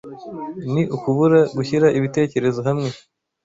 [0.73, 2.89] ni ukubura gushyira ibitekerezo hamwe